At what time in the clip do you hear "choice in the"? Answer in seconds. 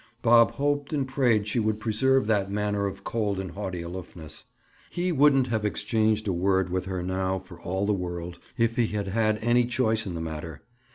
9.63-10.19